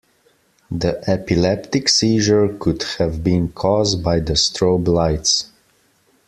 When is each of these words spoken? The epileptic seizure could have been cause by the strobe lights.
The 0.71 1.07
epileptic 1.07 1.87
seizure 1.87 2.57
could 2.59 2.81
have 2.97 3.23
been 3.23 3.49
cause 3.49 3.93
by 3.95 4.19
the 4.19 4.33
strobe 4.33 4.87
lights. 4.87 5.51